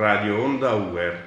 Radio 0.00 0.40
Onda 0.40 0.72
UER. 0.72 1.22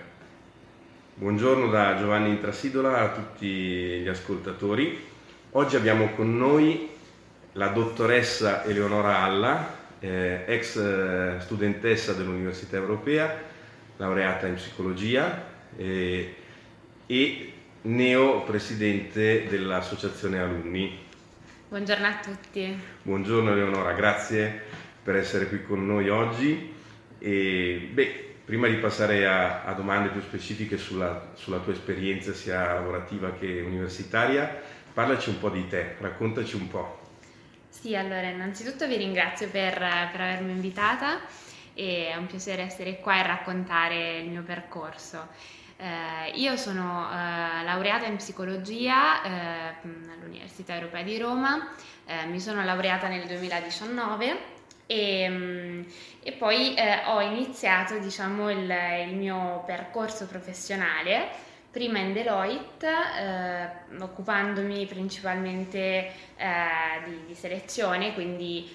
Buongiorno 1.14 1.68
da 1.68 1.96
Giovanni 1.96 2.30
Intrasidola 2.30 3.02
a 3.02 3.12
tutti 3.12 3.46
gli 3.46 4.08
ascoltatori. 4.08 5.00
Oggi 5.52 5.76
abbiamo 5.76 6.10
con 6.16 6.36
noi 6.36 6.90
la 7.52 7.68
dottoressa 7.68 8.64
Eleonora 8.64 9.20
Alla, 9.20 9.78
eh, 10.00 10.46
ex 10.48 10.78
eh, 10.78 11.36
studentessa 11.42 12.14
dell'Università 12.14 12.78
Europea, 12.78 13.42
laureata 13.98 14.48
in 14.48 14.56
psicologia 14.56 15.46
eh, 15.78 16.36
e 17.06 17.54
neo 17.84 18.42
presidente 18.42 19.46
dell'Associazione 19.50 20.40
Alunni. 20.40 20.98
Buongiorno 21.70 22.08
a 22.08 22.20
tutti. 22.24 22.76
Buongiorno 23.04 23.52
Eleonora, 23.52 23.92
grazie 23.92 24.62
per 25.04 25.16
essere 25.16 25.48
qui 25.48 25.62
con 25.62 25.86
noi 25.86 26.10
oggi. 26.10 26.74
E, 27.20 27.90
beh, 27.94 28.32
prima 28.46 28.68
di 28.68 28.76
passare 28.76 29.26
a, 29.26 29.64
a 29.64 29.74
domande 29.74 30.10
più 30.10 30.22
specifiche 30.22 30.78
sulla, 30.78 31.30
sulla, 31.36 31.60
tua 31.60 31.74
esperienza 31.74 32.34
sia 32.34 32.74
lavorativa 32.74 33.32
che 33.32 33.62
universitaria, 33.62 34.62
parlaci 34.94 35.30
un 35.30 35.40
po' 35.40 35.50
di 35.50 35.68
te, 35.68 35.96
raccontaci 36.00 36.56
un 36.56 36.68
po'. 36.68 37.00
Sì, 37.70 37.96
allora 37.96 38.28
innanzitutto 38.28 38.88
vi 38.88 38.98
ringrazio 38.98 39.50
per, 39.50 39.74
per 40.12 40.22
avermi 40.22 40.52
invitata 40.52 41.22
e 41.74 42.10
è 42.12 42.16
un 42.16 42.28
piacere 42.28 42.64
essere 42.64 43.00
qua 43.00 43.20
e 43.20 43.24
raccontare 43.24 44.20
il 44.20 44.30
mio 44.30 44.44
percorso. 44.44 45.28
Eh, 45.78 46.32
io 46.36 46.56
sono 46.56 47.10
eh, 47.10 47.64
laureata 47.64 48.06
in 48.06 48.18
psicologia 48.18 49.24
eh, 49.24 49.74
all'Università 50.18 50.76
Europea 50.76 51.02
di 51.02 51.18
Roma, 51.18 51.74
eh, 52.06 52.26
mi 52.28 52.40
sono 52.40 52.64
laureata 52.64 53.08
nel 53.08 53.26
2019 53.26 54.62
e, 54.86 55.30
mm, 55.30 55.84
e 56.22 56.32
poi 56.34 56.74
eh, 56.76 57.04
ho 57.06 57.22
iniziato 57.22 57.98
diciamo, 58.00 58.50
il, 58.50 58.72
il, 59.08 59.16
mio 59.16 59.64
percorso 59.66 60.26
professionale 60.28 61.52
prima 61.72 62.00
in 62.00 62.14
Deloitte, 62.14 62.88
eh, 62.88 64.00
occupandomi 64.00 64.86
principalmente 64.86 66.12
di, 67.06 67.26
di, 67.26 67.34
selezione, 67.34 68.14
quindi 68.14 68.70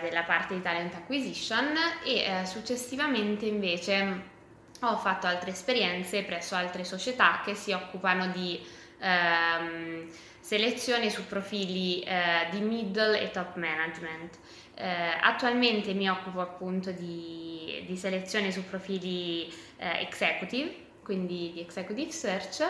della 0.00 0.22
parte 0.22 0.54
di 0.54 0.62
talent 0.62 0.94
acquisition 0.94 1.74
e 2.04 2.44
successivamente 2.44 3.46
invece 3.46 4.34
ho 4.80 4.96
fatto 4.98 5.26
altre 5.26 5.50
esperienze 5.50 6.22
presso 6.22 6.54
altre 6.54 6.84
società 6.84 7.40
che 7.44 7.54
si 7.54 7.72
occupano 7.72 8.28
di 8.28 8.60
ehm, 9.00 10.08
selezione 10.40 11.10
su 11.10 11.26
profili 11.26 12.02
eh, 12.02 12.48
di 12.50 12.60
middle 12.60 13.20
e 13.20 13.30
top 13.30 13.56
management. 13.56 14.38
Eh, 14.78 14.84
attualmente 15.22 15.94
mi 15.94 16.06
occupo 16.06 16.40
appunto 16.40 16.90
di, 16.90 17.82
di 17.86 17.96
selezione 17.96 18.52
su 18.52 18.62
profili 18.64 19.48
eh, 19.78 20.02
executive, 20.02 20.84
quindi 21.02 21.52
di 21.54 21.60
executive 21.60 22.10
search 22.10 22.60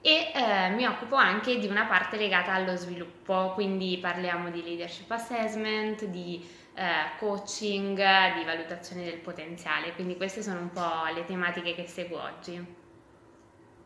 e 0.00 0.32
eh, 0.34 0.70
mi 0.70 0.86
occupo 0.86 1.16
anche 1.16 1.58
di 1.58 1.66
una 1.66 1.84
parte 1.84 2.16
legata 2.16 2.54
allo 2.54 2.76
sviluppo, 2.76 3.52
quindi 3.52 3.98
parliamo 4.00 4.48
di 4.48 4.62
leadership 4.62 5.10
assessment, 5.10 6.06
di 6.06 6.42
eh, 6.74 7.18
coaching, 7.18 7.96
di 8.38 8.44
valutazione 8.44 9.04
del 9.04 9.18
potenziale, 9.18 9.92
quindi 9.92 10.16
queste 10.16 10.42
sono 10.42 10.60
un 10.60 10.70
po' 10.70 11.12
le 11.14 11.26
tematiche 11.26 11.74
che 11.74 11.86
seguo 11.86 12.22
oggi. 12.22 12.78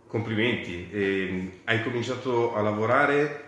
Complimenti, 0.06 0.89
eh, 0.92 1.61
hai 1.64 1.83
cominciato 1.83 2.55
a 2.55 2.62
lavorare 2.62 3.42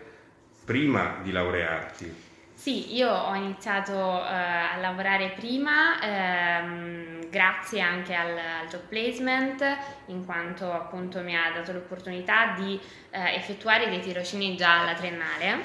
prima 0.64 1.20
di 1.22 1.30
laurearti. 1.30 2.24
Sì, 2.56 2.94
io 2.96 3.12
ho 3.12 3.34
iniziato 3.34 3.92
eh, 3.92 4.32
a 4.32 4.78
lavorare 4.80 5.34
prima 5.36 6.00
ehm, 6.00 7.28
grazie 7.28 7.82
anche 7.82 8.14
al, 8.14 8.30
al, 8.30 8.66
job 8.66 8.80
placement, 8.88 9.62
in 10.06 10.24
quanto 10.24 10.72
appunto 10.72 11.20
mi 11.20 11.36
ha 11.36 11.52
dato 11.54 11.72
l'opportunità 11.72 12.54
di 12.56 12.80
eh, 13.10 13.34
effettuare 13.34 13.90
dei 13.90 14.00
tirocini 14.00 14.56
già 14.56 14.80
alla 14.80 14.94
triennale. 14.94 15.64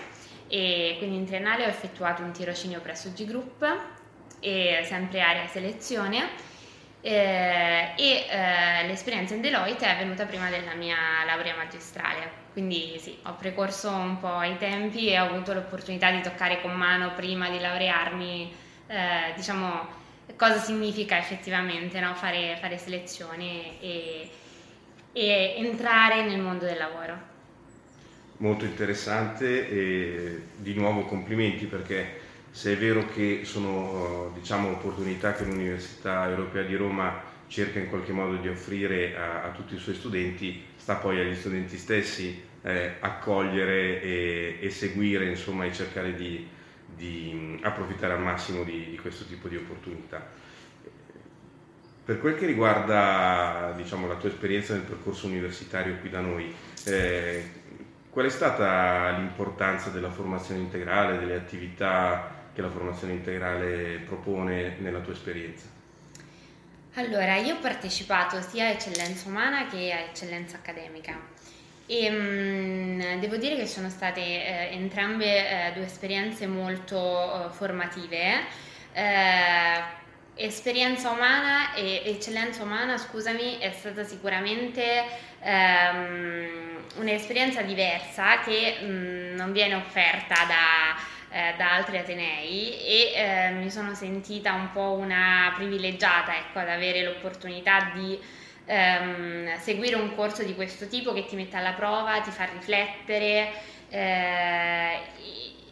E 0.49 0.95
quindi 0.97 1.15
in 1.15 1.25
triennale 1.25 1.63
ho 1.63 1.69
effettuato 1.69 2.23
un 2.23 2.33
tirocinio 2.33 2.81
presso 2.81 3.09
G 3.13 3.25
Group 3.25 3.65
e 4.41 4.81
sempre 4.83 5.21
area 5.21 5.47
selezione 5.47 6.49
eh, 7.01 7.93
e 7.97 8.25
eh, 8.29 8.87
l'esperienza 8.87 9.33
in 9.33 9.41
Deloitte 9.41 9.85
è 9.85 9.89
avvenuta 9.89 10.25
prima 10.25 10.49
della 10.49 10.75
mia 10.75 10.97
laurea 11.25 11.55
magistrale 11.55 12.39
quindi 12.53 12.97
sì, 12.99 13.17
ho 13.23 13.35
precorso 13.35 13.89
un 13.89 14.19
po' 14.19 14.43
i 14.43 14.57
tempi 14.57 15.09
e 15.09 15.19
ho 15.19 15.25
avuto 15.25 15.53
l'opportunità 15.53 16.11
di 16.11 16.21
toccare 16.21 16.61
con 16.61 16.73
mano 16.73 17.13
prima 17.13 17.49
di 17.49 17.59
laurearmi 17.59 18.53
eh, 18.87 19.33
diciamo 19.35 19.99
cosa 20.35 20.59
significa 20.59 21.17
effettivamente 21.17 21.99
no? 21.99 22.13
fare, 22.13 22.57
fare 22.61 22.77
selezione 22.77 23.81
e, 23.81 24.29
e 25.11 25.55
entrare 25.57 26.23
nel 26.23 26.39
mondo 26.39 26.65
del 26.65 26.77
lavoro 26.77 27.29
molto 28.37 28.65
interessante 28.65 29.69
e 29.69 30.41
di 30.55 30.73
nuovo 30.73 31.05
complimenti 31.05 31.65
perché 31.65 32.20
se 32.51 32.73
è 32.73 32.77
vero 32.77 33.07
che 33.07 33.41
sono 33.43 34.31
diciamo, 34.33 34.71
opportunità 34.71 35.33
che 35.33 35.45
l'Università 35.45 36.29
Europea 36.29 36.63
di 36.63 36.75
Roma 36.75 37.29
cerca 37.47 37.79
in 37.79 37.89
qualche 37.89 38.11
modo 38.11 38.35
di 38.35 38.47
offrire 38.47 39.17
a, 39.17 39.43
a 39.43 39.49
tutti 39.49 39.75
i 39.75 39.77
suoi 39.77 39.95
studenti, 39.95 40.63
sta 40.75 40.95
poi 40.95 41.19
agli 41.19 41.35
studenti 41.35 41.77
stessi 41.77 42.43
eh, 42.61 42.95
accogliere 42.99 44.01
e, 44.01 44.57
e, 44.59 44.69
seguire 44.69 45.25
insomma, 45.25 45.65
e 45.65 45.73
cercare 45.73 46.13
di, 46.13 46.47
di 46.95 47.59
approfittare 47.61 48.13
al 48.13 48.21
massimo 48.21 48.63
di, 48.63 48.89
di, 48.89 48.97
questo 48.97 49.25
tipo 49.25 49.47
di 49.47 49.55
opportunità. 49.55 50.39
Per 52.03 52.19
quel 52.19 52.35
che 52.35 52.45
riguarda 52.45 53.73
diciamo, 53.75 54.07
la 54.07 54.15
tua 54.15 54.29
esperienza 54.29 54.73
nel 54.73 54.83
percorso 54.83 55.27
universitario 55.27 55.97
qui 55.99 56.09
da 56.09 56.19
noi, 56.19 56.53
eh, 56.85 57.59
Qual 58.11 58.25
è 58.25 58.29
stata 58.29 59.11
l'importanza 59.11 59.89
della 59.89 60.11
formazione 60.11 60.59
integrale, 60.59 61.17
delle 61.17 61.35
attività 61.35 62.40
che 62.53 62.61
la 62.61 62.69
formazione 62.69 63.13
integrale 63.13 63.99
propone 64.05 64.75
nella 64.79 64.99
tua 64.99 65.13
esperienza? 65.13 65.65
Allora, 66.95 67.37
io 67.37 67.55
ho 67.55 67.59
partecipato 67.59 68.41
sia 68.41 68.65
a 68.65 68.69
eccellenza 68.69 69.29
umana 69.29 69.67
che 69.67 69.93
a 69.93 69.99
eccellenza 69.99 70.57
accademica 70.57 71.17
e 71.91 72.09
mh, 72.09 72.15
mm, 72.15 73.19
devo 73.19 73.35
dire 73.35 73.57
che 73.57 73.67
sono 73.67 73.89
state 73.89 74.21
eh, 74.21 74.69
entrambe 74.73 75.25
eh, 75.25 75.71
due 75.73 75.85
esperienze 75.85 76.47
molto 76.47 77.47
eh, 77.47 77.49
formative. 77.51 78.45
Eh, 78.93 79.99
esperienza 80.35 81.09
umana 81.09 81.73
e 81.73 82.01
eccellenza 82.05 82.63
umana, 82.63 82.97
scusami, 82.97 83.57
è 83.57 83.71
stata 83.71 84.03
sicuramente 84.05 85.03
ehm, 85.41 86.83
un'esperienza 86.95 87.61
diversa 87.61 88.39
che 88.39 88.79
mh, 88.81 89.35
non 89.35 89.51
viene 89.51 89.75
offerta 89.75 90.35
da, 90.45 90.95
eh, 91.31 91.53
da 91.57 91.75
altri 91.75 91.97
atenei 91.97 92.77
e 92.85 93.13
eh, 93.15 93.49
mi 93.51 93.69
sono 93.69 93.93
sentita 93.93 94.53
un 94.53 94.71
po' 94.71 94.91
una 94.91 95.51
privilegiata 95.55 96.35
ecco, 96.37 96.59
ad 96.59 96.69
avere 96.69 97.03
l'opportunità 97.03 97.91
di 97.93 98.19
ehm, 98.65 99.57
seguire 99.57 99.95
un 99.95 100.13
corso 100.15 100.43
di 100.43 100.55
questo 100.55 100.87
tipo 100.87 101.13
che 101.13 101.25
ti 101.25 101.35
mette 101.35 101.57
alla 101.57 101.73
prova, 101.73 102.19
ti 102.21 102.31
fa 102.31 102.45
riflettere. 102.45 103.51
Eh, 103.89 104.99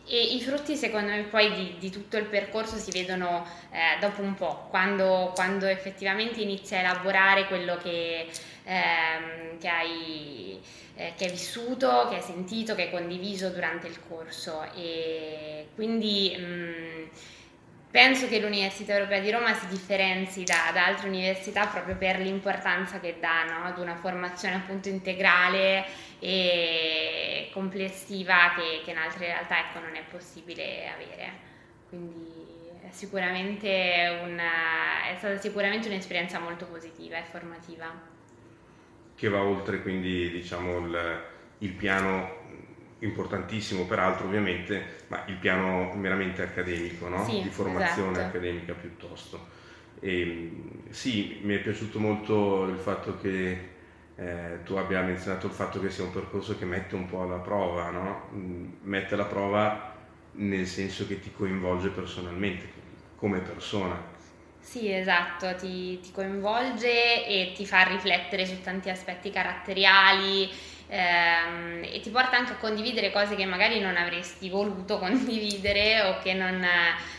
e 0.09 0.35
i 0.35 0.41
frutti 0.41 0.75
secondo 0.75 1.11
me 1.11 1.21
poi 1.23 1.53
di, 1.53 1.75
di 1.77 1.89
tutto 1.91 2.17
il 2.17 2.25
percorso 2.25 2.77
si 2.77 2.89
vedono 2.91 3.45
eh, 3.71 3.99
dopo 3.99 4.21
un 4.21 4.33
po', 4.33 4.65
quando, 4.69 5.31
quando, 5.35 5.67
effettivamente 5.67 6.41
inizi 6.41 6.73
a 6.75 6.79
elaborare 6.79 7.45
quello 7.45 7.77
che, 7.77 8.27
ehm, 8.63 9.59
che, 9.59 9.67
hai, 9.67 10.59
eh, 10.95 11.13
che, 11.15 11.25
hai, 11.25 11.31
vissuto, 11.31 12.07
che 12.09 12.15
hai 12.15 12.21
sentito, 12.23 12.73
che 12.73 12.83
hai 12.83 12.89
condiviso 12.89 13.49
durante 13.49 13.85
il 13.85 13.99
corso. 14.07 14.65
E 14.75 15.67
quindi 15.75 16.35
mh, 16.35 16.43
mm, 16.43 17.05
penso 17.91 18.27
che 18.27 18.39
l'Università 18.39 18.93
Europea 18.93 19.19
di 19.19 19.31
Roma 19.31 19.53
si 19.53 19.67
differenzi 19.67 20.43
da, 20.43 20.71
da 20.73 20.85
altre 20.85 21.07
università 21.07 21.65
proprio 21.67 21.95
per 21.95 22.19
l'importanza 22.19 22.99
che 22.99 23.17
dà 23.19 23.43
no? 23.45 23.65
ad 23.65 23.79
una 23.79 23.95
formazione 23.95 24.55
appunto 24.55 24.89
integrale 24.89 25.85
e 26.19 27.49
complessiva 27.51 28.53
che, 28.55 28.81
che 28.83 28.91
in 28.91 28.97
altre 28.97 29.27
realtà 29.27 29.59
ecco, 29.59 29.79
non 29.79 29.95
è 29.95 30.03
possibile 30.09 30.89
avere. 30.89 31.47
Quindi 31.89 32.47
sicuramente 32.91 34.19
una, 34.23 35.09
è 35.09 35.15
stata 35.17 35.37
sicuramente 35.37 35.87
un'esperienza 35.87 36.39
molto 36.39 36.65
positiva 36.65 37.17
e 37.17 37.23
formativa. 37.23 38.17
Che 39.15 39.29
va 39.29 39.41
oltre 39.41 39.81
quindi 39.81 40.29
diciamo, 40.29 40.77
il, 40.79 41.23
il 41.59 41.71
piano 41.73 42.38
importantissimo 42.99 43.85
peraltro 43.85 44.27
ovviamente, 44.27 45.03
ma 45.07 45.23
il 45.27 45.35
piano 45.35 45.93
meramente 45.93 46.41
accademico, 46.41 47.07
no? 47.07 47.23
sì, 47.25 47.41
di 47.41 47.49
formazione 47.49 48.11
esatto. 48.11 48.27
accademica 48.27 48.73
piuttosto. 48.73 49.57
E, 49.99 50.51
sì, 50.89 51.39
mi 51.43 51.55
è 51.55 51.59
piaciuto 51.59 51.99
molto 51.99 52.65
il 52.65 52.77
fatto 52.77 53.17
che 53.19 53.77
eh, 54.15 54.59
tu 54.63 54.75
abbia 54.75 55.01
menzionato 55.01 55.47
il 55.47 55.53
fatto 55.53 55.79
che 55.79 55.89
sia 55.89 56.03
un 56.03 56.11
percorso 56.11 56.57
che 56.57 56.65
mette 56.65 56.95
un 56.95 57.05
po' 57.05 57.21
alla 57.21 57.37
prova, 57.37 57.89
no? 57.89 58.29
Mm, 58.33 58.71
mette 58.81 59.13
alla 59.13 59.25
prova 59.25 59.95
nel 60.33 60.67
senso 60.67 61.07
che 61.07 61.19
ti 61.19 61.31
coinvolge 61.31 61.89
personalmente, 61.89 62.67
come 63.15 63.39
persona. 63.39 64.17
Sì, 64.59 64.91
esatto, 64.91 65.55
ti, 65.55 65.99
ti, 65.99 66.11
coinvolge 66.11 67.25
e 67.25 67.53
ti 67.55 67.65
fa 67.65 67.83
riflettere 67.83 68.45
su 68.45 68.61
tanti 68.61 68.89
aspetti 68.89 69.31
caratteriali 69.31 70.49
ehm, 70.89 71.83
e 71.83 71.99
ti 72.01 72.09
porta 72.09 72.37
anche 72.37 72.53
a 72.53 72.55
condividere 72.55 73.11
cose 73.11 73.35
che 73.35 73.45
magari 73.45 73.79
non 73.79 73.95
avresti 73.95 74.49
voluto 74.49 74.97
condividere 74.99 76.01
o 76.01 76.19
che 76.19 76.33
non, 76.33 76.65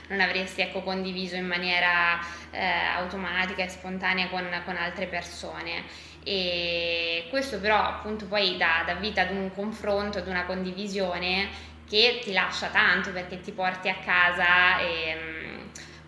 non 0.09 0.21
avresti 0.21 0.61
ecco, 0.61 0.83
condiviso 0.83 1.37
in 1.37 1.47
maniera 1.47 2.19
eh, 2.51 2.65
automatica 2.97 3.63
e 3.63 3.69
spontanea 3.69 4.29
con, 4.29 4.47
con, 4.65 4.77
altre 4.77 5.07
persone. 5.07 5.85
E 6.23 7.27
questo 7.31 7.61
però 7.61 7.83
appunto 7.83 8.27
poi 8.27 8.57
dà, 8.59 8.83
dà 8.85 8.95
vita 8.95 9.23
ad 9.23 9.31
un 9.31 9.51
confronto, 9.55 10.19
ad 10.19 10.27
una 10.27 10.45
condivisione 10.45 11.49
che 11.89 12.21
ti 12.23 12.33
lascia 12.33 12.69
tanto 12.69 13.11
perché 13.11 13.41
ti 13.41 13.53
porti 13.53 13.89
a 13.89 13.97
casa 13.97 14.79
e, 14.79 15.17
mm, 15.17 15.60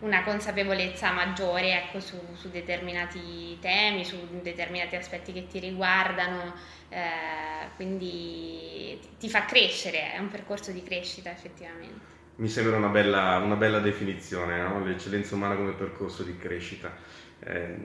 una 0.02 0.22
consapevolezza 0.22 1.12
maggiore 1.12 1.84
ecco, 1.84 2.00
su, 2.00 2.16
su, 2.34 2.50
determinati 2.50 3.58
temi, 3.60 4.04
su 4.04 4.16
determinati 4.43 4.96
aspetti 4.96 5.32
che 5.32 5.46
ti 5.46 5.58
riguardano, 5.58 6.54
eh, 6.88 7.69
quindi 7.76 8.99
ti 9.19 9.28
fa 9.28 9.44
crescere, 9.44 10.12
è 10.12 10.19
un 10.19 10.28
percorso 10.28 10.72
di 10.72 10.82
crescita 10.82 11.31
effettivamente. 11.31 12.10
Mi 12.37 12.49
sembra 12.49 12.76
una 12.76 12.88
bella, 12.88 13.38
una 13.38 13.56
bella 13.56 13.78
definizione, 13.78 14.60
no? 14.60 14.84
l'eccellenza 14.84 15.34
umana 15.34 15.54
come 15.54 15.72
percorso 15.72 16.22
di 16.22 16.37
crescita. 16.37 16.93
Eh, 17.40 17.76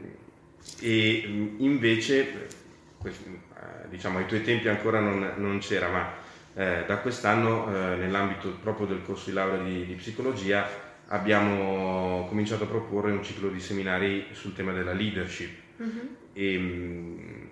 e 0.81 1.53
invece, 1.57 2.47
eh, 3.03 3.11
diciamo, 3.89 4.17
ai 4.17 4.25
tuoi 4.25 4.41
tempi 4.41 4.67
ancora 4.67 4.99
non, 4.99 5.33
non 5.37 5.59
c'era, 5.59 5.89
ma 5.89 6.13
eh, 6.55 6.83
da 6.87 6.97
quest'anno 6.97 7.67
eh, 7.67 7.95
nell'ambito 7.97 8.49
proprio 8.61 8.87
del 8.87 9.03
corso 9.03 9.29
di 9.29 9.35
laurea 9.35 9.61
di, 9.61 9.85
di, 9.85 9.93
psicologia 9.93 10.86
abbiamo 11.07 12.25
cominciato 12.27 12.63
a 12.63 12.67
proporre 12.67 13.11
un 13.11 13.23
ciclo 13.23 13.49
di 13.49 13.59
seminari 13.59 14.27
sul 14.31 14.53
tema 14.53 14.73
della 14.73 14.93
leadership. 14.93 15.55
Mm-hmm. 15.81 16.05
E, 16.33 16.57
mm, 16.57 17.45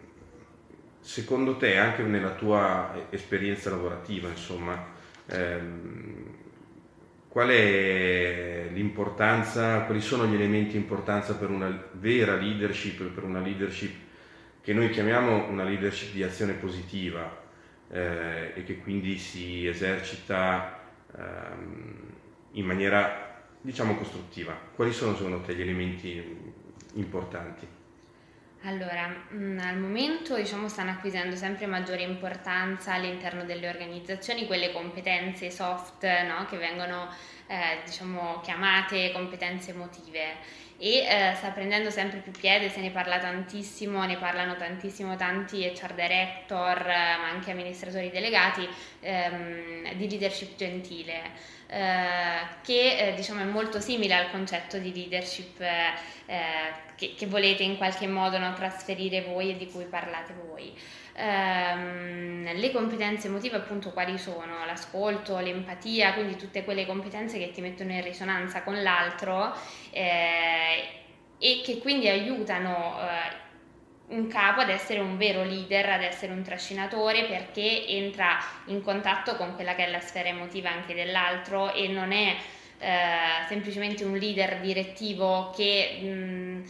secondo 1.00 1.58
te, 1.58 1.78
anche 1.78 2.04
nella 2.04 2.32
tua 2.32 3.08
esperienza 3.10 3.70
lavorativa, 3.70 4.30
insomma, 4.30 4.88
ehm, 5.28 6.34
qual 7.30 7.50
è 7.50 8.70
l'importanza, 8.72 9.82
quali 9.82 10.02
sono 10.02 10.26
gli 10.26 10.36
elementi 10.36 10.72
di 10.72 10.78
importanza 10.78 11.36
per 11.36 11.50
una 11.50 11.88
vera 11.94 12.36
leadership, 12.36 13.04
per 13.04 13.24
una 13.24 13.40
leadership 13.40 13.94
che 14.62 14.74
noi 14.74 14.90
chiamiamo 14.90 15.48
una 15.48 15.64
leadership 15.64 16.14
di 16.14 16.24
azione 16.24 16.54
positiva, 16.54 17.44
eh, 17.92 18.54
e 18.56 18.64
che 18.64 18.80
quindi 18.80 19.18
si 19.18 19.68
esercita 19.68 20.80
ehm, 21.16 22.14
in 22.54 22.66
maniera 22.66 23.25
diciamo 23.66 23.96
costruttiva. 23.96 24.54
Quali 24.76 24.94
sono 24.94 25.16
secondo 25.16 25.42
te 25.42 25.56
gli 25.56 25.62
elementi 25.62 26.24
importanti? 26.94 27.68
Allora, 28.62 29.26
mm, 29.34 29.60
al 29.60 29.78
momento 29.78 30.36
diciamo, 30.36 30.68
stanno 30.70 30.92
acquisendo 30.92 31.36
sempre 31.36 31.66
maggiore 31.66 32.04
importanza 32.04 32.94
all'interno 32.94 33.44
delle 33.44 33.68
organizzazioni 33.68 34.46
quelle 34.46 34.72
competenze 34.72 35.52
soft 35.52 36.04
no? 36.04 36.46
che 36.46 36.58
vengono 36.58 37.10
eh, 37.48 37.80
diciamo, 37.86 38.42
chiamate 38.42 39.12
competenze 39.12 39.72
emotive 39.72 40.64
e 40.78 41.06
eh, 41.08 41.34
sta 41.36 41.50
prendendo 41.52 41.90
sempre 41.90 42.20
più 42.20 42.32
piede, 42.32 42.70
se 42.70 42.82
ne 42.82 42.92
parla 42.92 43.18
tantissimo, 43.18 44.04
ne 44.04 44.18
parlano 44.18 44.58
tantissimo 44.58 45.16
tanti 45.16 45.64
HR 45.64 45.94
director, 45.94 46.82
eh, 46.82 47.18
ma 47.18 47.30
anche 47.30 47.52
amministratori 47.52 48.10
delegati 48.10 48.68
ehm, 49.00 49.94
di 49.94 50.10
leadership 50.10 50.56
gentile. 50.58 51.54
Eh, 51.68 52.62
che 52.62 52.98
eh, 52.98 53.14
diciamo 53.16 53.42
è 53.42 53.44
molto 53.44 53.80
simile 53.80 54.14
al 54.14 54.30
concetto 54.30 54.78
di 54.78 54.94
leadership 54.94 55.60
eh, 55.60 55.94
che, 56.96 57.16
che, 57.18 57.26
volete 57.26 57.64
in 57.64 57.76
qualche 57.78 58.06
modo 58.06 58.38
no, 58.38 58.54
trasferire 58.54 59.22
voi 59.22 59.52
e 59.52 59.58
di 59.58 59.72
cui 59.72 59.86
parlate 59.86 60.34
voi. 60.34 60.78
Um, 61.18 62.44
le 62.54 62.72
competenze 62.72 63.28
emotive 63.28 63.56
appunto 63.56 63.92
quali 63.92 64.18
sono? 64.18 64.66
L'ascolto, 64.66 65.40
l'empatia, 65.40 66.14
quindi 66.14 66.36
tutte 66.36 66.66
quelle 66.66 66.86
competenze 66.86 67.38
che 67.38 67.52
ti 67.52 67.62
mettono 67.62 67.94
in 67.94 68.04
risonanza 68.04 68.64
con 68.64 68.82
l'altro 68.84 69.56
eh, 69.92 70.84
e 71.38 71.62
che 71.64 71.78
quindi 71.78 72.10
aiutano 72.10 72.98
eh, 73.00 73.44
un 74.16 74.28
capo 74.28 74.60
ad 74.60 74.70
essere 74.70 75.00
un 75.00 75.16
vero 75.18 75.44
leader, 75.44 75.90
ad 75.90 76.04
essere 76.04 76.34
un 76.34 76.44
trascinatore 76.44 77.24
perché 77.24 77.88
entra 77.88 78.38
in 78.66 78.82
contatto 78.84 79.38
con 79.38 79.56
quella 79.56 79.74
che 79.74 79.86
è 79.86 79.90
la 79.90 80.02
sfera 80.02 80.28
emotiva 80.30 80.70
anche 80.70 80.94
dell'altro 80.94 81.74
e 81.74 81.88
non 81.88 82.12
è 82.12 82.36
eh, 82.78 83.48
semplicemente 83.48 84.04
un 84.04 84.18
leader 84.18 84.60
direttivo 84.60 85.52
che 85.56 86.00
mh, 86.02 86.70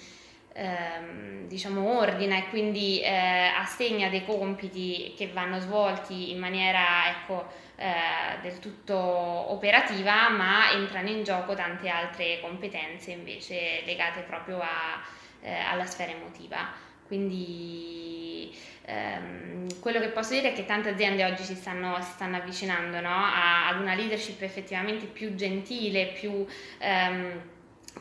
ehm, 0.56 1.48
diciamo 1.48 2.00
ordina 2.00 2.38
e 2.38 2.48
quindi 2.50 3.02
eh, 3.02 3.52
assegna 3.58 4.10
dei 4.10 4.26
compiti 4.26 5.14
che 5.16 5.28
vanno 5.28 5.60
svolti 5.60 6.32
in 6.32 6.40
maniera 6.40 7.10
ecco, 7.10 7.46
eh, 7.76 8.40
del 8.42 8.60
tutto 8.60 8.96
operativa 8.98 10.30
ma 10.30 10.72
entrano 10.72 11.10
in 11.10 11.24
gioco 11.24 11.54
tante 11.54 11.90
altre 11.90 12.40
competenze 12.42 13.12
invece 13.12 13.82
legate 13.86 14.22
proprio 14.22 14.60
a, 14.62 15.04
eh, 15.42 15.54
alla 15.54 15.86
sfera 15.86 16.12
emotiva. 16.12 16.84
Quindi 17.06 18.52
ehm, 18.86 19.80
quello 19.80 20.00
che 20.00 20.08
posso 20.08 20.34
dire 20.34 20.52
è 20.52 20.54
che 20.54 20.66
tante 20.66 20.90
aziende 20.90 21.24
oggi 21.24 21.44
si 21.44 21.54
stanno, 21.54 22.02
si 22.02 22.12
stanno 22.14 22.38
avvicinando 22.38 23.00
no? 23.00 23.14
a, 23.14 23.68
ad 23.68 23.80
una 23.80 23.94
leadership 23.94 24.42
effettivamente 24.42 25.06
più 25.06 25.36
gentile, 25.36 26.08
più 26.08 26.46
ehm, 26.80 27.42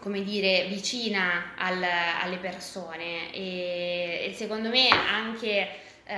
come 0.00 0.22
dire, 0.22 0.66
vicina 0.68 1.54
al, 1.56 1.82
alle 1.82 2.36
persone. 2.36 3.32
E, 3.32 4.26
e, 4.28 4.32
secondo 4.34 4.68
me 4.68 4.88
anche 4.88 5.68
eh, 6.04 6.16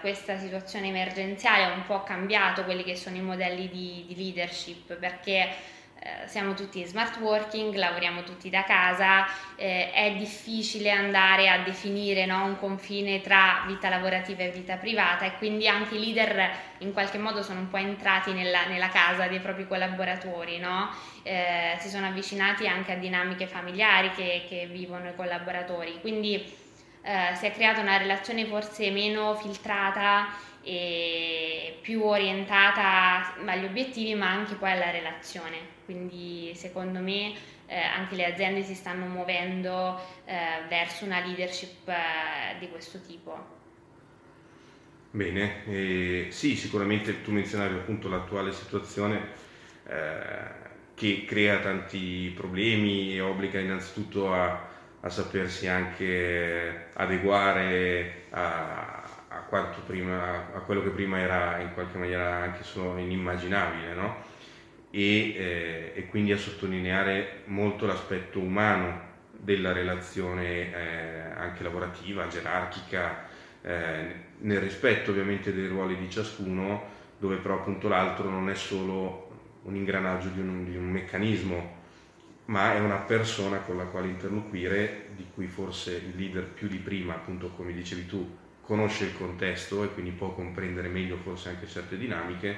questa 0.00 0.38
situazione 0.38 0.88
emergenziale 0.88 1.64
ha 1.64 1.72
un 1.72 1.84
po' 1.86 2.02
cambiato 2.04 2.64
quelli 2.64 2.84
che 2.84 2.96
sono 2.96 3.16
i 3.16 3.22
modelli 3.22 3.68
di, 3.68 4.04
di 4.06 4.14
leadership 4.16 4.94
perché 4.94 5.48
siamo 6.26 6.54
tutti 6.54 6.84
smart 6.84 7.18
working, 7.18 7.74
lavoriamo 7.74 8.22
tutti 8.24 8.50
da 8.50 8.62
casa, 8.64 9.26
eh, 9.56 9.90
è 9.90 10.14
difficile 10.16 10.90
andare 10.90 11.48
a 11.48 11.58
definire 11.58 12.26
no, 12.26 12.44
un 12.44 12.58
confine 12.58 13.20
tra 13.20 13.64
vita 13.66 13.88
lavorativa 13.88 14.42
e 14.42 14.50
vita 14.50 14.76
privata 14.76 15.24
e 15.24 15.36
quindi 15.38 15.66
anche 15.66 15.94
i 15.94 16.00
leader 16.00 16.50
in 16.78 16.92
qualche 16.92 17.18
modo 17.18 17.42
sono 17.42 17.60
un 17.60 17.68
po' 17.68 17.78
entrati 17.78 18.32
nella, 18.32 18.66
nella 18.66 18.88
casa 18.88 19.26
dei 19.28 19.40
propri 19.40 19.66
collaboratori, 19.66 20.58
no? 20.58 20.90
eh, 21.22 21.76
si 21.80 21.88
sono 21.88 22.06
avvicinati 22.06 22.68
anche 22.68 22.92
a 22.92 22.96
dinamiche 22.96 23.46
familiari 23.46 24.10
che, 24.10 24.44
che 24.46 24.66
vivono 24.66 25.08
i 25.08 25.14
collaboratori, 25.14 26.00
quindi 26.00 26.34
eh, 27.02 27.34
si 27.34 27.46
è 27.46 27.52
creata 27.52 27.80
una 27.80 27.96
relazione 27.96 28.44
forse 28.44 28.90
meno 28.90 29.34
filtrata 29.34 30.28
più 31.80 32.02
orientata 32.02 33.34
agli 33.44 33.64
obiettivi 33.64 34.14
ma 34.14 34.30
anche 34.30 34.54
poi 34.54 34.70
alla 34.70 34.90
relazione. 34.90 35.58
Quindi 35.84 36.52
secondo 36.54 37.00
me 37.00 37.34
eh, 37.66 37.78
anche 37.78 38.14
le 38.14 38.26
aziende 38.26 38.62
si 38.62 38.74
stanno 38.74 39.06
muovendo 39.06 40.00
eh, 40.24 40.66
verso 40.68 41.04
una 41.04 41.20
leadership 41.20 41.88
eh, 41.88 42.58
di 42.58 42.68
questo 42.70 43.00
tipo. 43.00 43.52
Bene, 45.10 46.30
sì, 46.30 46.56
sicuramente 46.56 47.22
tu 47.22 47.30
menzionavi 47.30 47.74
appunto 47.74 48.08
l'attuale 48.08 48.50
situazione 48.52 49.28
eh, 49.86 50.62
che 50.94 51.24
crea 51.24 51.60
tanti 51.60 52.32
problemi 52.34 53.14
e 53.14 53.20
obbliga 53.20 53.60
innanzitutto 53.60 54.32
a, 54.32 54.66
a 55.00 55.08
sapersi 55.08 55.68
anche 55.68 56.86
adeguare 56.94 58.24
a, 58.30 59.03
a, 59.34 59.82
prima, 59.86 60.54
a, 60.54 60.60
quello 60.60 60.82
che 60.82 60.90
prima 60.90 61.18
era 61.18 61.58
in 61.58 61.72
qualche 61.74 61.98
maniera 61.98 62.36
anche 62.36 62.62
solo 62.62 62.98
inimmaginabile, 62.98 63.94
no? 63.94 64.16
e, 64.90 65.34
eh, 65.34 65.92
e, 65.94 66.06
quindi 66.06 66.32
a 66.32 66.36
sottolineare 66.36 67.42
molto 67.46 67.86
l'aspetto 67.86 68.38
umano 68.38 69.12
della 69.32 69.72
relazione 69.72 70.72
eh, 70.72 71.20
anche 71.36 71.62
lavorativa, 71.62 72.28
gerarchica, 72.28 73.26
eh, 73.62 74.14
nel 74.38 74.60
rispetto 74.60 75.10
ovviamente 75.10 75.52
dei 75.52 75.66
ruoli 75.66 75.96
di 75.96 76.08
ciascuno, 76.08 76.92
dove 77.18 77.36
però 77.36 77.54
appunto 77.54 77.88
l'altro 77.88 78.30
non 78.30 78.48
è 78.48 78.54
solo 78.54 79.30
un 79.62 79.74
ingranaggio 79.74 80.28
di 80.28 80.40
un, 80.40 80.64
di 80.64 80.76
un 80.76 80.90
meccanismo, 80.90 81.82
ma 82.46 82.74
è 82.74 82.78
una 82.78 82.98
persona 82.98 83.58
con 83.58 83.76
la 83.76 83.84
quale 83.84 84.08
interloquire, 84.08 85.08
di 85.16 85.26
cui 85.34 85.46
forse 85.46 85.96
il 85.96 86.12
leader 86.16 86.44
più 86.44 86.68
di 86.68 86.76
prima, 86.76 87.14
appunto 87.14 87.48
come 87.50 87.72
dicevi 87.72 88.06
tu, 88.06 88.36
conosce 88.64 89.04
il 89.04 89.16
contesto 89.16 89.84
e 89.84 89.92
quindi 89.92 90.10
può 90.10 90.32
comprendere 90.32 90.88
meglio 90.88 91.16
forse 91.16 91.50
anche 91.50 91.66
certe 91.66 91.96
dinamiche 91.96 92.56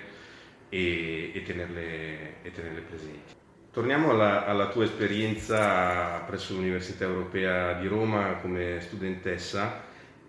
e, 0.69 1.33
e, 1.35 1.43
tenerle, 1.43 2.43
e 2.43 2.53
tenerle, 2.53 2.81
presenti. 2.81 3.35
Torniamo 3.71 4.11
alla, 4.11 4.47
alla, 4.47 4.69
tua 4.69 4.85
esperienza 4.85 6.21
presso 6.21 6.55
l'Università 6.55 7.05
Europea 7.05 7.75
di 7.75 7.87
Roma 7.87 8.39
come 8.41 8.81
studentessa. 8.81 9.85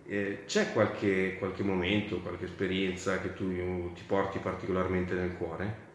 Eh, 0.06 0.44
c'è 0.46 0.74
qualche, 0.74 1.38
qualche, 1.38 1.64
momento, 1.64 2.20
qualche 2.20 2.46
esperienza 2.46 3.20
che 3.22 3.34
tu 3.34 3.94
ti 3.94 4.04
porti 4.06 4.40
particolarmente 4.40 5.14
nel 5.14 5.36
cuore? 5.38 5.86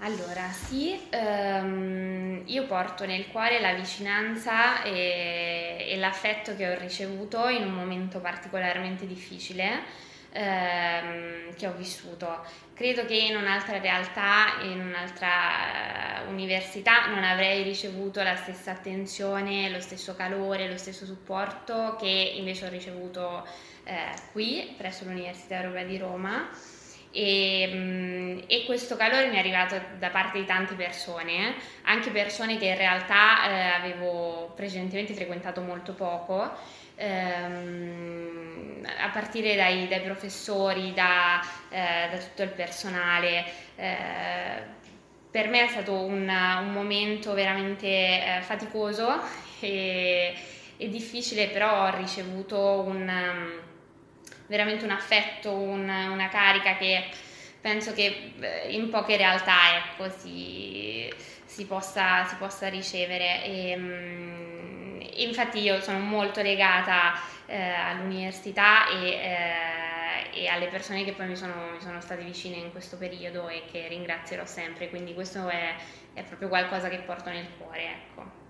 Allora, 0.00 0.48
sì, 0.50 0.96
ehm, 1.10 2.42
io 2.44 2.66
porto 2.66 3.04
nel 3.04 3.26
cuore 3.28 3.60
la 3.60 3.74
vicinanza 3.74 4.82
e, 4.84 5.57
e, 5.90 5.96
l'affetto 5.96 6.54
che 6.56 6.68
ho 6.68 6.78
ricevuto 6.78 7.48
in 7.48 7.64
un 7.64 7.72
momento 7.72 8.20
particolarmente 8.20 9.06
difficile 9.06 9.82
ehm, 10.32 11.54
che 11.54 11.66
ho 11.66 11.72
vissuto. 11.72 12.44
Credo 12.74 13.04
che 13.06 13.16
in 13.16 13.36
un'altra 13.36 13.78
realtà, 13.80 14.60
in 14.62 14.80
un'altra 14.80 16.22
uh, 16.24 16.30
università 16.30 17.06
non 17.06 17.24
avrei 17.24 17.62
ricevuto 17.62 18.22
la 18.22 18.36
stessa 18.36 18.70
attenzione, 18.70 19.68
lo 19.68 19.80
stesso 19.80 20.14
calore, 20.14 20.68
lo 20.68 20.76
stesso 20.76 21.04
supporto 21.04 21.96
che 21.98 22.34
invece 22.36 22.66
ho 22.66 22.68
ricevuto 22.68 23.46
eh, 23.84 24.12
qui 24.32 24.74
presso 24.76 25.04
l'Università 25.04 25.56
Europea 25.56 25.84
di 25.84 25.98
Roma. 25.98 26.48
E, 27.10 27.70
mm, 27.72 28.38
e, 28.46 28.64
questo 28.66 28.96
calore 28.96 29.28
mi 29.28 29.36
è 29.36 29.38
arrivato 29.38 29.80
da 29.98 30.10
parte 30.10 30.38
di 30.38 30.44
tante 30.44 30.74
persone, 30.74 31.54
anche 31.84 32.10
persone 32.10 32.58
che 32.58 32.66
in 32.66 32.76
realtà 32.76 33.48
eh, 33.48 33.60
avevo 33.80 34.52
precedentemente 34.54 35.14
frequentato 35.14 35.62
molto 35.62 35.94
poco, 35.94 36.50
ehm, 36.96 38.86
a 39.00 39.08
partire 39.08 39.54
dai, 39.56 39.88
dai 39.88 40.00
professori, 40.00 40.92
da, 40.92 41.40
eh, 41.70 42.08
da, 42.10 42.18
tutto 42.18 42.42
il 42.42 42.50
personale. 42.50 43.44
Eh, 43.76 44.76
per 45.30 45.48
me 45.48 45.64
è 45.64 45.68
stato 45.68 45.92
un, 45.92 46.28
un 46.28 46.72
momento 46.72 47.32
veramente 47.34 47.86
eh, 47.86 48.40
faticoso 48.42 49.20
e, 49.60 50.34
e, 50.76 50.88
difficile, 50.88 51.48
però 51.48 51.86
ho 51.86 51.96
ricevuto 51.96 52.80
un 52.86 53.66
veramente 54.48 54.84
un 54.84 54.90
affetto, 54.90 55.52
un, 55.52 55.88
una 55.88 56.28
carica 56.28 56.76
che 56.76 57.04
penso 57.60 57.92
che 57.92 58.32
eh, 58.40 58.72
in 58.72 58.88
poche 58.90 59.16
realtà 59.16 59.76
ecco, 59.76 60.08
si, 60.10 61.12
si, 61.44 61.66
possa, 61.66 62.24
si 62.24 62.36
possa 62.36 62.68
ricevere. 62.68 63.44
E, 63.44 63.76
mm, 63.76 65.00
infatti 65.16 65.60
io 65.60 65.80
sono 65.80 65.98
molto 65.98 66.42
legata 66.42 67.14
eh, 67.46 67.56
all'università 67.56 68.88
e, 68.88 69.08
eh, 69.10 70.40
e, 70.40 70.48
alle 70.48 70.68
persone 70.68 71.04
che 71.04 71.12
poi 71.12 71.26
mi 71.26 71.36
sono, 71.36 71.70
mi 71.72 71.80
sono, 71.80 72.00
state 72.00 72.22
vicine 72.24 72.56
in 72.56 72.70
questo 72.70 72.96
periodo 72.96 73.48
e 73.48 73.62
che 73.70 73.88
ringrazierò 73.88 74.44
sempre, 74.44 74.88
quindi 74.90 75.14
questo 75.14 75.48
è, 75.48 75.74
è 76.14 76.22
proprio 76.22 76.48
qualcosa 76.48 76.88
che 76.88 76.98
porto 76.98 77.30
nel 77.30 77.46
cuore. 77.58 77.82
Ecco. 77.82 78.46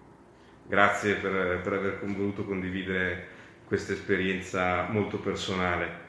Grazie 0.64 1.14
per, 1.14 1.60
per 1.62 1.72
aver 1.72 2.00
voluto 2.04 2.44
condividere 2.44 3.36
questa 3.68 3.92
esperienza 3.92 4.86
molto 4.88 5.18
personale. 5.18 6.06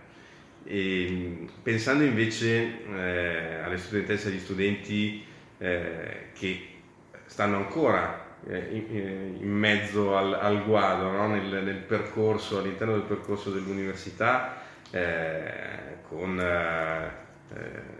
E, 0.64 1.46
pensando 1.62 2.04
invece 2.04 2.86
eh, 2.88 3.60
alle 3.60 3.78
studentesse 3.78 4.30
e 4.30 4.32
agli 4.32 4.40
studenti 4.40 5.24
eh, 5.58 6.30
che 6.34 6.68
stanno 7.26 7.58
ancora 7.58 8.38
eh, 8.48 8.58
in, 8.72 8.86
eh, 8.90 9.44
in, 9.44 9.52
mezzo 9.52 10.16
al, 10.16 10.34
al 10.34 10.64
guado, 10.64 11.12
no? 11.12 11.28
nel, 11.28 11.64
nel, 11.64 11.76
percorso, 11.76 12.60
all'interno 12.60 12.94
del 12.94 13.04
percorso 13.04 13.52
dell'università, 13.52 14.62
eh, 14.92 15.98
con 16.08 16.40
eh, 16.40 17.28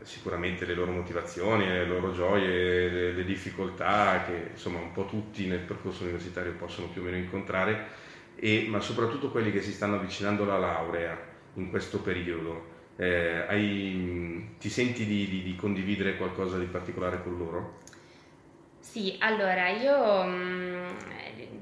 sicuramente 0.04 0.66
le 0.66 0.74
loro 0.74 0.92
motivazioni, 0.92 1.68
le 1.68 1.86
loro 1.86 2.14
gioie, 2.14 2.90
le, 2.90 3.12
le 3.12 3.26
difficoltà 3.26 4.24
che 4.26 4.52
insomma 4.52 4.80
un 4.80 4.94
po' 4.94 5.06
tutti 5.06 5.48
nel 5.48 5.60
percorso 5.60 6.04
universitario 6.04 6.54
possono 6.54 6.88
più 6.88 7.02
o 7.02 7.04
meno 7.04 7.18
incontrare 7.18 8.08
e, 8.40 8.66
ma 8.68 8.80
soprattutto 8.80 9.32
quelli 9.32 9.52
che 9.52 9.62
si 9.62 9.72
stanno 9.72 9.96
avvicinando 9.96 10.44
alla 10.44 10.58
laurea 10.58 11.18
in 11.56 11.70
questo 11.70 12.02
periodo. 12.02 12.78
Eh, 12.96 13.46
hai, 13.48 14.56
ti 14.58 14.70
senti 14.70 15.06
di, 15.06 15.28
di, 15.28 15.44
di, 15.44 15.56
condividere 15.56 16.18
qualcosa 16.18 16.58
di 16.58 16.66
particolare 16.66 17.22
con 17.24 17.38
loro? 17.38 17.80
Sì, 18.80 19.16
allora 19.20 19.70
io 19.70 20.24
mh, 20.24 20.30
mm, 20.30 20.88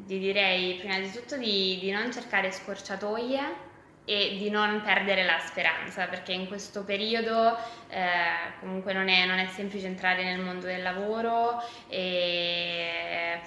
ti 0.07 0.17
direi 0.17 0.75
prima 0.75 0.99
di 0.99 1.11
tutto 1.11 1.37
di, 1.37 1.77
di 1.79 1.91
non 1.91 2.11
cercare 2.11 2.51
scorciatoie 2.51 3.65
e 4.05 4.37
di 4.37 4.49
non 4.49 4.81
perdere 4.83 5.25
la 5.25 5.37
speranza 5.45 6.05
perché 6.05 6.31
in 6.31 6.47
questo 6.47 6.83
periodo 6.85 7.57
eh, 7.89 8.53
comunque 8.61 8.93
non 8.93 9.09
è, 9.09 9.25
non 9.25 9.37
è, 9.37 9.47
semplice 9.47 9.87
entrare 9.87 10.23
nel 10.23 10.39
mondo 10.39 10.65
del 10.65 10.81
lavoro 10.81 11.61
e 11.89 13.39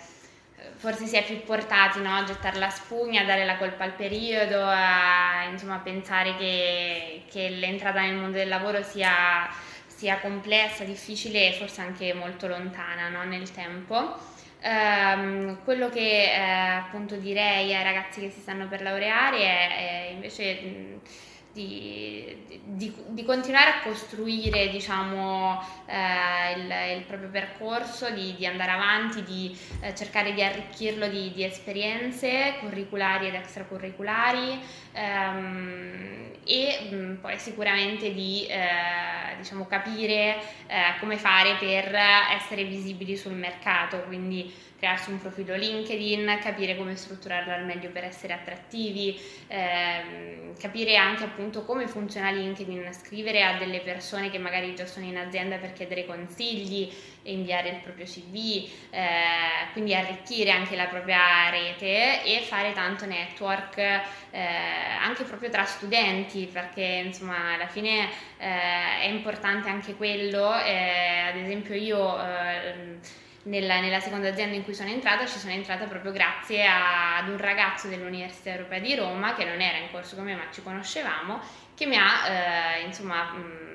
forse 0.81 1.05
si 1.05 1.15
è 1.15 1.23
più 1.23 1.43
portati 1.43 2.01
no? 2.01 2.17
a 2.17 2.25
gettare 2.25 2.59
la 2.59 2.71
spugna, 2.71 3.21
a 3.21 3.25
dare 3.27 3.45
la 3.45 3.59
colpa 3.59 3.85
al 3.85 3.93
periodo, 3.93 4.63
a 4.65 5.45
insomma, 5.51 5.77
pensare 5.79 6.35
che, 6.37 7.25
che, 7.31 7.51
l'entrata 7.51 8.01
nel 8.01 8.15
mondo 8.15 8.39
del 8.39 8.49
lavoro 8.49 8.83
sia, 8.83 9.47
sia, 9.87 10.19
complessa, 10.21 10.85
difficile 10.85 11.49
e 11.49 11.53
forse 11.53 11.83
anche 11.83 12.15
molto 12.15 12.47
lontana 12.49 13.11
no? 13.11 13.25
nel 13.25 13.51
tempo. 13.51 14.17
Um, 14.63 15.63
quello 15.65 15.91
che 15.91 16.33
eh, 16.33 16.39
appunto 16.39 17.17
direi 17.17 17.75
ai 17.75 17.83
ragazzi 17.83 18.21
che 18.21 18.31
si 18.31 18.41
stanno 18.41 18.67
per 18.67 18.81
laureare 18.81 19.39
è, 19.39 20.09
è 20.09 20.11
invece... 20.13 20.99
Di, 21.53 22.61
di, 22.65 22.95
di, 23.09 23.25
continuare 23.25 23.71
a 23.71 23.81
costruire 23.83 24.69
diciamo, 24.69 25.61
eh, 25.87 26.53
il, 26.57 26.99
il, 26.99 27.05
proprio 27.05 27.29
percorso, 27.29 28.09
di, 28.11 28.37
di 28.37 28.47
andare 28.47 28.71
avanti, 28.71 29.25
di 29.25 29.59
eh, 29.81 29.93
cercare 29.97 30.33
di 30.33 30.45
arricchirlo 30.45 31.09
di, 31.09 31.33
di, 31.33 31.43
esperienze 31.43 32.55
curriculari 32.61 33.27
ed 33.27 33.35
extracurriculari 33.35 34.61
ehm, 34.93 36.31
e 36.45 36.89
mh, 36.89 36.95
mm, 36.95 37.15
poi 37.17 37.37
sicuramente 37.37 38.13
di 38.13 38.47
eh, 38.47 39.37
diciamo, 39.39 39.67
capire 39.67 40.39
eh, 40.69 40.99
come 41.01 41.17
fare 41.17 41.57
per 41.57 41.93
essere 42.33 42.63
visibili 42.63 43.17
sul 43.17 43.33
mercato, 43.33 44.03
quindi 44.03 44.53
crearsi 44.81 45.11
un 45.11 45.21
profilo 45.21 45.55
LinkedIn, 45.55 46.39
capire 46.43 46.75
come 46.75 46.97
strutturarlo 46.97 47.53
al 47.53 47.67
meglio 47.67 47.91
per 47.91 48.05
essere 48.05 48.33
attrattivi, 48.33 49.21
ehm, 49.47 50.57
capire 50.59 50.97
anche 50.97 51.25
appunto 51.25 51.67
come 51.67 51.87
funziona 51.87 52.31
LinkedIn, 52.31 52.91
scrivere 52.95 53.43
a 53.43 53.59
delle 53.59 53.81
persone 53.81 54.31
che 54.31 54.39
magari 54.39 54.75
già 54.75 54.87
sono 54.87 55.05
in 55.05 55.19
azienda 55.19 55.59
per 55.59 55.75
chiedere 55.75 56.07
consigli 56.07 56.91
inviare 57.25 57.69
il 57.69 57.81
proprio 57.83 58.07
CV, 58.07 58.67
eh, 58.89 59.71
quindi 59.73 59.95
arricchire 59.95 60.51
anche 60.51 60.75
la 60.75 60.87
propria 60.87 61.51
rete 61.51 62.25
e 62.25 62.41
fare 62.41 62.73
tanto 62.73 63.05
network 63.05 63.77
eh, 63.77 64.01
anche 64.99 65.25
proprio 65.25 65.51
tra 65.51 65.65
studenti 65.65 66.49
perché 66.51 67.03
insomma 67.05 67.53
alla 67.53 67.67
fine 67.67 68.09
eh, 68.39 69.01
è 69.03 69.09
importante 69.09 69.69
anche 69.69 69.95
quello, 69.95 70.59
eh, 70.59 71.29
ad 71.29 71.37
esempio 71.37 71.75
io 71.75 72.19
eh, 72.19 72.99
nella, 73.45 73.81
nella, 73.81 74.01
seconda 74.01 74.29
azienda 74.29 74.55
in 74.55 74.65
cui 74.65 74.75
sono 74.75 74.91
entrata 74.91 75.27
ci 75.27 75.39
sono 75.39 75.53
entrata 75.53 75.87
proprio 75.87 76.13
grazie 76.13 76.67
a, 76.67 77.17
ad 77.17 77.29
un 77.29 77.39
ragazzo 77.39 77.89
dell'Università 77.89 78.51
Europea 78.51 78.81
di 78.81 78.95
Roma 78.95 79.35
che 79.35 79.45
non 79.45 79.61
era 79.61 79.79
in 79.79 79.91
corso 79.91 80.15
con 80.15 80.25
me 80.25 80.35
ma 80.35 80.45
ci 80.53 80.63
conoscevamo 80.63 81.41
che 81.75 81.87
mi 81.87 81.97
ha 81.97 82.27
eh, 82.29 82.85
insomma 82.85 83.33
mh, 83.33 83.71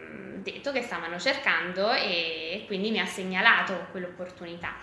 detto 0.46 0.72
che 0.72 0.84
stavano 0.84 1.20
cercando 1.20 1.92
e, 1.92 2.64
quindi 2.68 2.92
mi 2.92 3.00
ha 3.00 3.06
segnalato 3.06 3.88
quell'opportunità. 3.92 4.76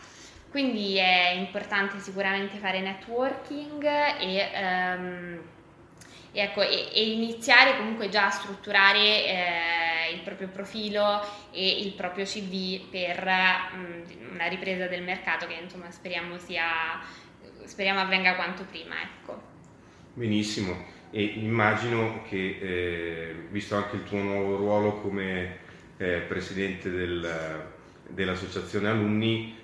Quindi 0.51 0.97
è 0.97 1.31
importante 1.31 1.99
sicuramente 2.01 2.59
fare 2.59 2.81
networking 2.81 3.85
e 4.19 4.51
um, 4.61 5.41
ecco, 6.33 6.61
e, 6.61 6.91
e, 6.93 7.11
iniziare 7.13 7.77
comunque 7.77 8.11
già 8.11 8.27
a 8.27 8.31
strutturare 8.31 8.99
eh, 8.99 9.82
il 10.13 10.21
proprio 10.21 10.49
profilo 10.49 11.21
e 11.51 11.81
il 11.81 11.93
proprio 11.93 12.25
CV 12.25 12.89
per 12.91 13.25
mh, 13.25 13.77
mm, 13.77 14.33
una 14.35 14.47
ripresa 14.47 14.87
del 14.87 15.03
mercato 15.03 15.47
che 15.47 15.55
insomma 15.55 15.91
speriamo, 15.91 16.39
sia, 16.39 17.01
speriamo 17.65 18.01
avvenga 18.01 18.35
quanto 18.35 18.65
prima. 18.65 18.95
Ecco. 19.03 19.51
Benissimo, 20.15 20.77
e 21.11 21.23
immagino 21.23 22.23
che 22.29 22.59
eh, 22.61 23.35
visto 23.51 23.77
anche 23.77 23.97
il 23.97 24.05
tuo 24.05 24.19
nuovo 24.19 24.57
ruolo 24.57 25.01
come 25.01 25.59
eh, 25.97 26.19
presidente 26.29 26.91
del, 26.91 27.67
dell'associazione 28.09 28.89
alunni, 28.89 29.61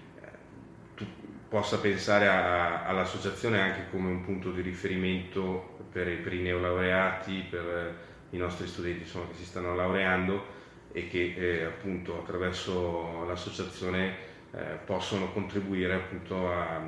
possa 1.48 1.78
pensare 1.78 2.28
a, 2.28 2.84
all'associazione 2.84 3.60
anche 3.60 3.86
come 3.90 4.08
un 4.08 4.22
punto 4.22 4.50
di 4.50 4.60
riferimento 4.60 5.76
per, 5.90 6.20
per, 6.20 6.32
i 6.34 6.42
neolaureati, 6.42 7.46
per 7.48 8.06
i 8.30 8.36
nostri 8.36 8.66
studenti 8.66 9.02
insomma, 9.02 9.26
che 9.28 9.34
si 9.34 9.44
stanno 9.44 9.74
laureando 9.74 10.56
e 10.92 11.08
che 11.08 11.34
eh, 11.36 11.64
appunto 11.64 12.18
attraverso 12.18 13.24
l'associazione 13.24 14.26
eh, 14.52 14.78
possono 14.84 15.32
contribuire 15.32 15.94
appunto 15.94 16.50
a, 16.50 16.80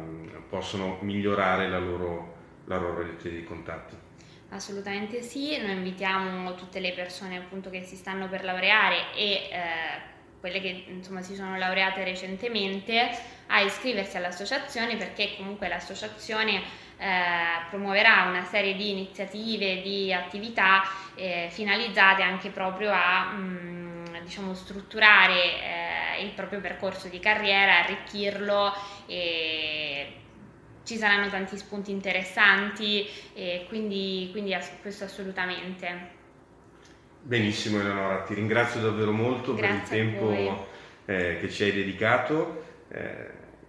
possono 0.49 0.99
migliorare 1.03 1.69
la 1.69 1.79
loro, 1.79 2.35
la 2.67 2.79
loro 2.79 3.03
rete 3.03 3.31
di 3.31 3.45
contatti. 3.45 3.97
Assolutamente 4.51 5.23
sì, 5.23 5.59
noi 5.59 5.77
invitiamo 5.77 6.55
tutte 6.55 6.81
le 6.81 6.93
persone 6.93 7.37
appunto 7.37 7.71
che 7.71 7.83
si 7.83 7.95
stanno 7.95 8.29
per 8.29 8.43
laureare 8.43 9.15
e 9.15 9.33
eh, 9.33 9.49
quelle 10.41 10.61
che 10.61 10.87
insomma 10.89 11.23
si 11.23 11.37
sono 11.37 11.57
laureate 11.57 12.03
recentemente 12.03 13.09
a 13.47 13.61
iscriversi 13.61 14.17
all'associazione 14.17 14.97
perché 14.97 15.37
comunque 15.37 15.69
l'associazione 15.69 16.63
eh, 17.01 17.65
promuoverà 17.71 18.27
una 18.29 18.45
serie 18.45 18.75
di 18.75 18.91
iniziative, 18.91 19.81
di 19.81 20.13
attività 20.13 20.83
eh, 21.15 21.49
finalizzate 21.51 22.23
anche 22.23 22.51
proprio 22.51 22.91
a 22.93 23.31
mh, 23.33 24.05
mm, 24.11 24.17
diciamo, 24.23 24.53
strutturare 24.53 25.33
eh, 26.19 26.25
il 26.25 26.33
proprio 26.33 26.61
percorso 26.61 27.09
di 27.09 27.19
carriera, 27.19 27.79
arricchirlo 27.79 28.75
e 29.07 30.13
ci 30.85 30.97
saranno 30.97 31.31
tanti 31.31 31.57
spunti 31.57 31.91
interessanti 31.91 33.07
e 33.33 33.65
quindi, 33.69 34.29
quindi 34.33 34.55
questo 34.83 35.05
assolutamente. 35.05 36.19
Benissimo 37.23 37.81
Eleonora, 37.81 38.23
ti 38.25 38.35
ringrazio 38.35 38.81
davvero 38.81 39.13
molto 39.13 39.55
Grazie 39.55 39.79
per 39.89 40.05
il 40.05 40.11
tempo 40.13 40.69
eh, 41.07 41.39
che 41.41 41.51
ci 41.51 41.63
hai 41.63 41.73
dedicato. 41.73 42.65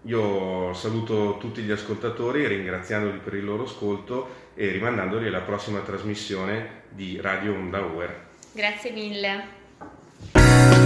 Io 0.06 0.74
saluto 0.74 1.38
tutti 1.40 1.62
gli 1.62 1.70
ascoltatori 1.70 2.48
ringraziandoli 2.48 3.20
per 3.20 3.36
il 3.36 3.46
loro 3.46 3.66
ascolto 3.66 4.50
e 4.56 4.72
rimandandoli 4.72 5.28
alla 5.28 5.42
prossima 5.42 5.82
trasmissione 5.82 6.86
di 6.90 7.22
Radio 7.22 7.54
Onda 7.54 7.82
Hour. 7.82 8.16
Grazie 8.52 8.92
mille. 8.92 10.81